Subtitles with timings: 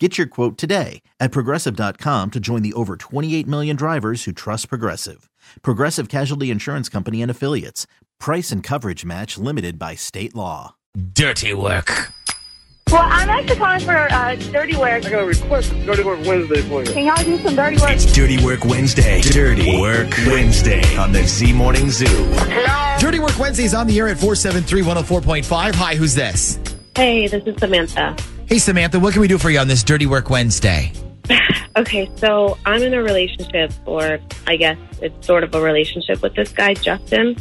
[0.00, 4.68] Get your quote today at progressive.com to join the over 28 million drivers who trust
[4.68, 5.30] Progressive.
[5.62, 7.86] Progressive Casualty Insurance Company and Affiliates.
[8.18, 10.74] Price and coverage match limited by state law.
[11.12, 12.12] Dirty work.
[12.90, 15.04] Well, I'm actually calling for uh, dirty work.
[15.06, 16.92] I got a request for Dirty Work Wednesday for you.
[16.92, 17.90] Can y'all do some dirty work?
[17.90, 19.20] It's Dirty Work Wednesday.
[19.20, 22.06] Dirty Work Wednesday on the Z Morning Zoo.
[22.06, 22.98] Hello.
[23.00, 25.74] Dirty Work Wednesday is on the air at 473 104.5.
[25.74, 26.58] Hi, who's this?
[26.96, 28.16] Hey, this is Samantha.
[28.54, 30.92] Hey, Samantha, what can we do for you on this Dirty Work Wednesday?
[31.76, 36.36] Okay, so I'm in a relationship, or I guess it's sort of a relationship with
[36.36, 37.36] this guy, Justin.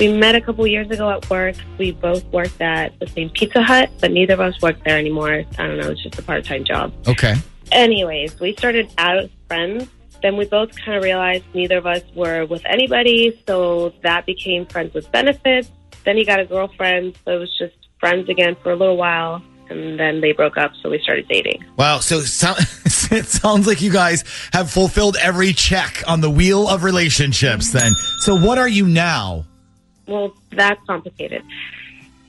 [0.00, 1.56] We met a couple years ago at work.
[1.76, 5.44] We both worked at the same Pizza Hut, but neither of us work there anymore.
[5.58, 6.90] I don't know, it's just a part time job.
[7.06, 7.34] Okay.
[7.70, 9.90] Anyways, we started out as friends.
[10.22, 14.64] Then we both kind of realized neither of us were with anybody, so that became
[14.64, 15.70] friends with benefits.
[16.06, 19.42] Then he got a girlfriend, so it was just friends again for a little while,
[19.70, 21.64] and then they broke up, so we started dating.
[21.76, 22.00] Wow.
[22.00, 22.54] So so-
[23.14, 27.92] it sounds like you guys have fulfilled every check on the wheel of relationships then.
[28.20, 29.44] So what are you now?
[30.06, 31.42] Well, that's complicated.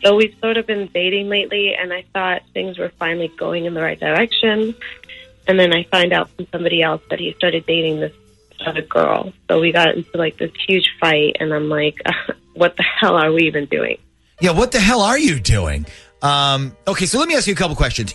[0.03, 3.73] So we've sort of been dating lately, and I thought things were finally going in
[3.73, 4.75] the right direction.
[5.47, 8.13] And then I find out from somebody else that he started dating this
[8.65, 9.33] other girl.
[9.47, 11.99] So we got into like this huge fight, and I'm like,
[12.53, 13.97] what the hell are we even doing?
[14.39, 15.85] Yeah, what the hell are you doing?
[16.21, 18.13] Um, okay, so let me ask you a couple questions.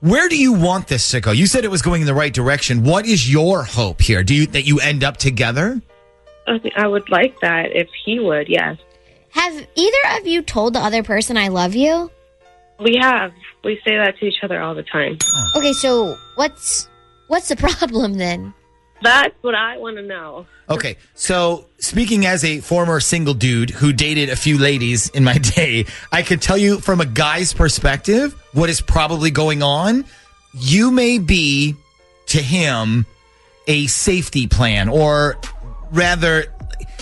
[0.00, 1.32] Where do you want this to go?
[1.32, 2.84] You said it was going in the right direction.
[2.84, 4.22] What is your hope here?
[4.22, 5.80] Do you that you end up together?
[6.46, 8.78] I, think I would like that if he would, yes.
[9.30, 12.10] Have either of you told the other person I love you?
[12.80, 13.32] We have.
[13.64, 15.18] We say that to each other all the time.
[15.56, 16.88] Okay, so what's
[17.26, 18.54] what's the problem then?
[19.02, 20.46] That's what I want to know.
[20.68, 25.38] Okay, so speaking as a former single dude who dated a few ladies in my
[25.38, 30.04] day, I could tell you from a guy's perspective what is probably going on.
[30.52, 31.76] You may be
[32.26, 33.06] to him
[33.66, 35.36] a safety plan, or
[35.92, 36.46] rather,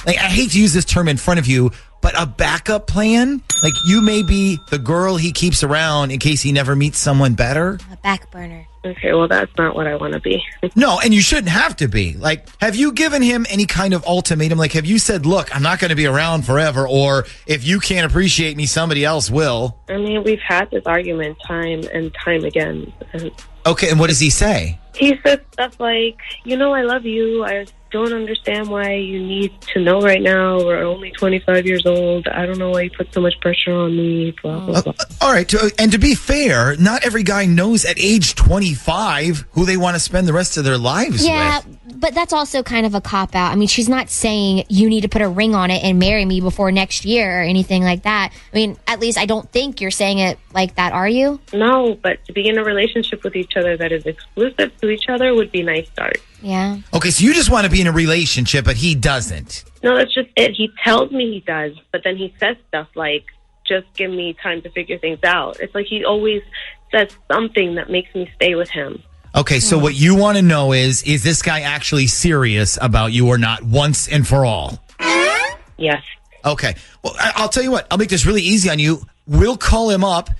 [0.04, 1.72] like I hate to use this term in front of you,
[2.06, 3.42] but a backup plan.
[3.64, 7.34] Like you may be the girl he keeps around in case he never meets someone
[7.34, 7.80] better.
[7.90, 8.64] A back burner.
[8.84, 10.40] Okay, well, that's not what I want to be.
[10.76, 12.12] No, and you shouldn't have to be.
[12.12, 14.56] Like, have you given him any kind of ultimatum?
[14.58, 17.80] Like, have you said, look, I'm not going to be around forever, or if you
[17.80, 19.76] can't appreciate me, somebody else will?
[19.88, 22.92] I mean, we've had this argument time and time again.
[23.12, 23.32] And
[23.64, 24.78] Okay, and what does he say?
[24.94, 27.44] he said stuff like, you know, I love you.
[27.44, 27.66] I
[27.96, 30.58] don't understand why you need to know right now.
[30.58, 32.28] We're only 25 years old.
[32.28, 34.34] I don't know why you put so much pressure on me.
[34.42, 34.92] Blah, blah, blah.
[34.98, 39.46] Uh, all right, to, and to be fair, not every guy knows at age 25
[39.52, 41.66] who they want to spend the rest of their lives Yeah, with.
[41.66, 43.52] Yeah, but that's also kind of a cop out.
[43.52, 46.24] I mean, she's not saying you need to put a ring on it and marry
[46.24, 48.32] me before next year or anything like that.
[48.52, 51.40] I mean, at least I don't think you're saying it like that, are you?
[51.54, 55.08] No, but to be in a relationship with each other that is exclusive to each
[55.08, 56.18] other would be a nice start.
[56.42, 56.78] Yeah.
[56.92, 59.64] Okay, so you just want to be in a relationship, but he doesn't.
[59.82, 60.52] No, that's just it.
[60.52, 63.24] He tells me he does, but then he says stuff like,
[63.66, 65.58] just give me time to figure things out.
[65.60, 66.42] It's like he always
[66.92, 69.02] says something that makes me stay with him.
[69.34, 73.28] Okay, so what you want to know is is this guy actually serious about you
[73.28, 74.82] or not once and for all?
[75.76, 76.02] Yes.
[76.44, 76.74] Okay.
[77.02, 77.86] Well, I- I'll tell you what.
[77.90, 79.02] I'll make this really easy on you.
[79.26, 80.30] We'll call him up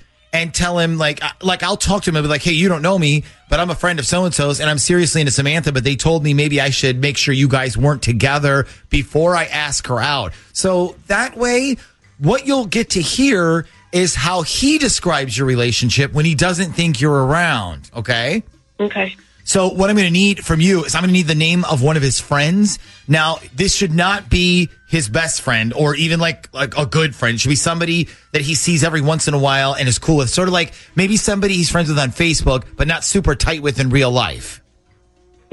[0.42, 2.82] and tell him like like I'll talk to him and be like, "Hey, you don't
[2.82, 5.72] know me, but I'm a friend of so and so's, and I'm seriously into Samantha.
[5.72, 9.44] But they told me maybe I should make sure you guys weren't together before I
[9.44, 10.32] ask her out.
[10.52, 11.76] So that way,
[12.18, 17.00] what you'll get to hear is how he describes your relationship when he doesn't think
[17.00, 17.90] you're around.
[17.94, 18.42] Okay.
[18.78, 19.16] Okay.
[19.46, 21.64] So what I'm going to need from you is I'm going to need the name
[21.66, 22.80] of one of his friends.
[23.06, 27.36] Now, this should not be his best friend or even like like a good friend.
[27.36, 30.16] It should be somebody that he sees every once in a while and is cool
[30.16, 30.30] with.
[30.30, 33.78] Sort of like maybe somebody he's friends with on Facebook, but not super tight with
[33.78, 34.62] in real life.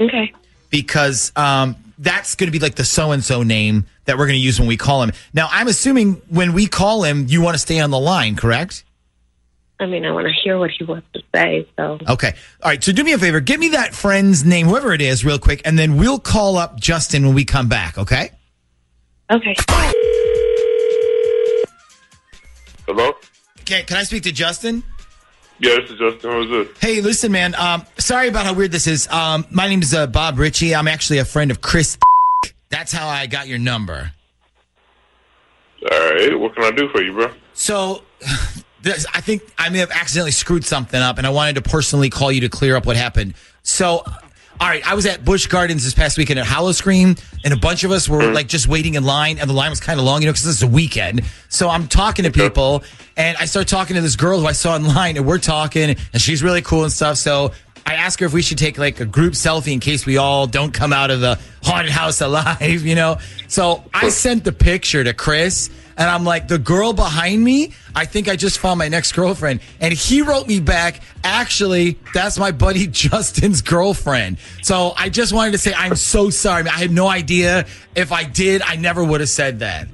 [0.00, 0.32] Okay.
[0.70, 4.38] Because um, that's going to be like the so and so name that we're going
[4.38, 5.12] to use when we call him.
[5.32, 8.83] Now, I'm assuming when we call him, you want to stay on the line, correct?
[9.84, 11.68] I mean, I want to hear what he wants to say.
[11.76, 12.32] So Okay.
[12.62, 12.82] All right.
[12.82, 13.40] So do me a favor.
[13.40, 16.80] Give me that friend's name, whoever it is, real quick, and then we'll call up
[16.80, 17.98] Justin when we come back.
[17.98, 18.30] Okay.
[19.30, 19.54] okay.
[22.86, 23.12] Hello?
[23.60, 23.82] Okay.
[23.82, 24.82] Can I speak to Justin?
[25.58, 26.30] Yeah, this is Justin.
[26.30, 26.78] Who's this?
[26.80, 27.54] Hey, listen, man.
[27.54, 29.06] Um, sorry about how weird this is.
[29.08, 30.74] Um, my name is uh, Bob Ritchie.
[30.74, 31.98] I'm actually a friend of Chris.
[32.70, 34.12] That's how I got your number.
[35.92, 37.30] All right, what can I do for you, bro?
[37.52, 38.02] So,
[38.84, 42.10] this, I think I may have accidentally screwed something up, and I wanted to personally
[42.10, 43.34] call you to clear up what happened.
[43.62, 44.02] So,
[44.60, 47.82] all right, I was at Busch Gardens this past weekend at Howl-O-Scream, and a bunch
[47.82, 48.34] of us were mm-hmm.
[48.34, 50.46] like just waiting in line, and the line was kind of long, you know, because
[50.46, 51.22] it's a weekend.
[51.48, 52.84] So I'm talking to people,
[53.16, 55.96] and I start talking to this girl who I saw in line, and we're talking,
[56.12, 57.16] and she's really cool and stuff.
[57.16, 57.52] So
[57.86, 60.46] I asked her if we should take like a group selfie in case we all
[60.46, 63.18] don't come out of the haunted house alive, you know?
[63.48, 68.04] So I sent the picture to Chris and I'm like, the girl behind me, I
[68.04, 69.60] think I just found my next girlfriend.
[69.80, 74.38] And he wrote me back, actually, that's my buddy Justin's girlfriend.
[74.62, 76.66] So I just wanted to say, I'm so sorry.
[76.66, 77.66] I had no idea.
[77.94, 79.88] If I did, I never would have said that.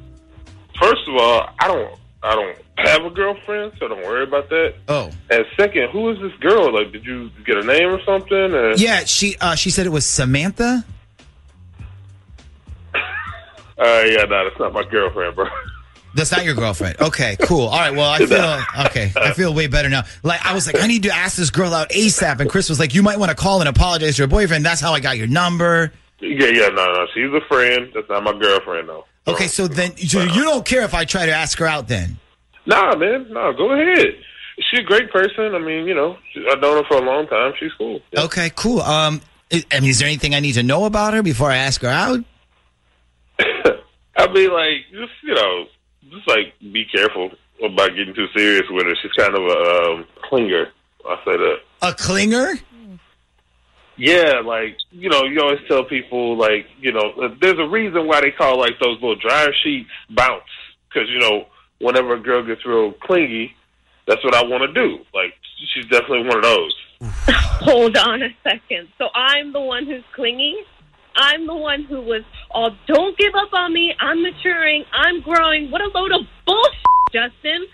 [0.81, 4.75] First of all, I don't, I don't have a girlfriend, so don't worry about that.
[4.89, 5.11] Oh.
[5.31, 6.73] And second, who is this girl?
[6.73, 8.55] Like, did you get a name or something?
[8.55, 8.73] Or?
[8.73, 10.85] Yeah, she uh, she said it was Samantha.
[13.81, 15.47] Uh, yeah, no, that's not my girlfriend, bro.
[16.15, 17.01] That's not your girlfriend.
[17.01, 17.67] Okay, cool.
[17.67, 17.95] All right.
[17.95, 19.13] Well, I feel okay.
[19.17, 20.03] I feel way better now.
[20.23, 22.79] Like I was like, I need to ask this girl out ASAP, and Chris was
[22.81, 24.65] like, you might want to call and apologize to your boyfriend.
[24.65, 25.93] That's how I got your number.
[26.21, 27.91] Yeah, yeah, no, no, she's a friend.
[27.95, 29.07] That's not my girlfriend, though.
[29.27, 32.19] Okay, so then so you don't care if I try to ask her out then?
[32.67, 34.15] Nah, man, no, go ahead.
[34.59, 35.55] She's a great person.
[35.55, 36.19] I mean, you know,
[36.51, 37.53] I've known her for a long time.
[37.59, 38.01] She's cool.
[38.13, 38.25] Yeah.
[38.25, 38.81] Okay, cool.
[38.81, 39.23] Um,
[39.53, 41.81] I I mean, is there anything I need to know about her before I ask
[41.81, 42.21] her out?
[43.39, 45.65] I mean, like, just you know,
[46.21, 47.31] just like be careful
[47.63, 48.95] about getting too serious with her.
[49.03, 50.67] She's kind of a um, clinger.
[51.07, 51.57] I say that.
[51.83, 52.61] A clinger?
[53.97, 58.07] Yeah, like you know, you always tell people like you know, uh, there's a reason
[58.07, 60.43] why they call like those little dryer sheets bounce
[60.89, 61.47] because you know,
[61.81, 63.55] whenever a girl gets real clingy,
[64.07, 64.99] that's what I want to do.
[65.13, 65.35] Like
[65.75, 66.77] she's definitely one of those.
[67.61, 68.89] Hold on a second.
[68.97, 70.57] So I'm the one who's clingy.
[71.17, 72.23] I'm the one who was,
[72.55, 73.95] oh, don't give up on me.
[74.01, 74.85] I'm maturing.
[74.93, 75.71] I'm growing.
[75.71, 76.81] What a load of bullshit,
[77.13, 77.67] Justin.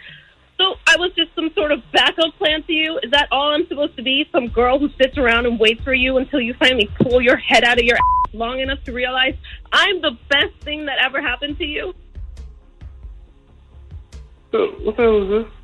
[0.58, 2.98] So I was just some sort of backup plan to you.
[3.02, 4.26] Is that all I'm supposed to be?
[4.32, 7.62] Some girl who sits around and waits for you until you finally pull your head
[7.62, 9.34] out of your ass long enough to realize
[9.72, 11.92] I'm the best thing that ever happened to you?
[14.50, 15.55] What the hell is this?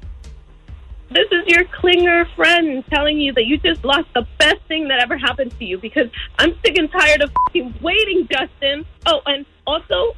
[1.12, 4.98] This is your clinger friend telling you that you just lost the best thing that
[4.98, 8.86] ever happened to you because I'm sick and tired of fing waiting, Justin.
[9.04, 10.16] Oh, and also,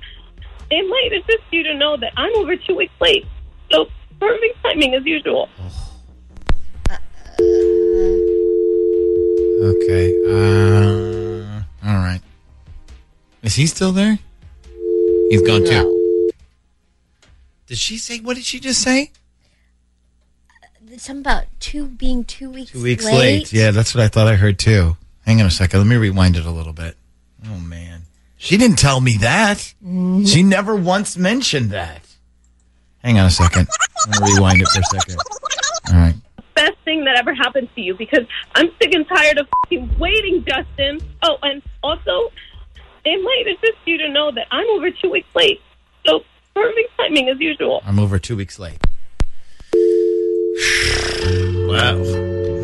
[0.70, 3.26] it might assist you to know that I'm over two weeks late.
[3.72, 3.86] So,
[4.20, 5.48] perfect timing as usual.
[9.64, 10.12] Okay.
[10.28, 12.20] Uh, all right.
[13.42, 14.18] Is he still there?
[15.30, 16.30] He's gone too.
[17.66, 18.20] Did she say?
[18.20, 19.10] What did she just say?
[20.96, 23.52] Something about two being two weeks, Two weeks late.
[23.52, 24.96] Yeah, that's what I thought I heard too.
[25.26, 25.80] Hang on a second.
[25.80, 26.96] Let me rewind it a little bit.
[27.46, 28.02] Oh man,
[28.36, 29.58] she didn't tell me that.
[29.58, 30.24] Mm-hmm.
[30.24, 32.02] She never once mentioned that.
[33.02, 33.68] Hang on a second.
[34.06, 35.18] I'm gonna rewind it for a second.
[35.92, 36.14] All right.
[36.54, 38.24] Best thing that ever happened to you because
[38.54, 41.00] I'm sick and tired of fing waiting, Justin.
[41.22, 42.30] Oh, and also,
[43.04, 45.60] it might assist you to know that I'm over two weeks late.
[46.06, 46.20] So,
[46.54, 47.82] perfect timing as usual.
[47.84, 48.78] I'm over two weeks late.
[51.68, 51.94] Wow.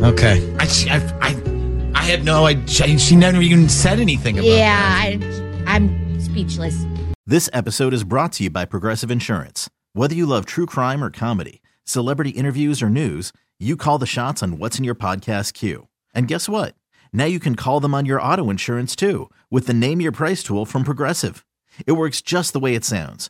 [0.09, 0.55] Okay.
[0.59, 2.67] I, she- I, I, I had no idea.
[2.67, 5.63] She, she never even said anything about Yeah, that.
[5.67, 6.85] I, I'm speechless.
[7.25, 9.69] This episode is brought to you by Progressive Insurance.
[9.93, 14.41] Whether you love true crime or comedy, celebrity interviews or news, you call the shots
[14.41, 15.87] on what's in your podcast queue.
[16.13, 16.75] And guess what?
[17.13, 20.43] Now you can call them on your auto insurance too with the Name Your Price
[20.43, 21.45] tool from Progressive.
[21.85, 23.29] It works just the way it sounds.